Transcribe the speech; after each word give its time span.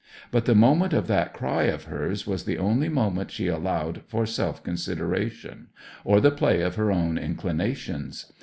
But 0.31 0.45
the 0.45 0.55
moment 0.55 0.93
of 0.93 1.05
that 1.09 1.31
cry 1.31 1.65
of 1.65 1.83
hers 1.83 2.25
was 2.25 2.45
the 2.45 2.57
only 2.57 2.89
moment 2.89 3.29
she 3.29 3.45
allowed 3.45 4.01
for 4.07 4.25
self 4.25 4.63
consideration, 4.63 5.67
or 6.03 6.19
the 6.19 6.31
play 6.31 6.61
of 6.61 6.73
her 6.73 6.91
own 6.91 7.19
inclinations. 7.19 8.25